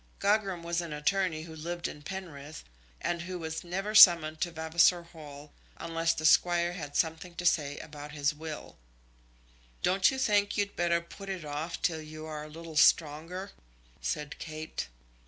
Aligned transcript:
Gogram 0.17 0.63
was 0.63 0.81
an 0.81 0.93
attorney 0.93 1.43
who 1.43 1.55
lived 1.55 1.87
at 1.87 2.05
Penrith, 2.05 2.63
and 3.01 3.21
who 3.21 3.37
was 3.37 3.63
never 3.63 3.93
summoned 3.93 4.41
to 4.41 4.49
Vavasor 4.49 5.03
Hall 5.03 5.53
unless 5.77 6.15
the 6.15 6.25
Squire 6.25 6.73
had 6.73 6.95
something 6.95 7.35
to 7.35 7.45
say 7.45 7.77
about 7.77 8.11
his 8.11 8.33
will. 8.33 8.77
"Don't 9.83 10.09
you 10.09 10.17
think 10.17 10.57
you'd 10.57 10.75
better 10.75 11.01
put 11.01 11.29
it 11.29 11.45
off 11.45 11.83
till 11.83 12.01
you 12.01 12.25
are 12.25 12.43
a 12.45 12.49
little 12.49 12.75
stronger?" 12.77 13.51
said 14.01 14.39
Kate. 14.39 14.87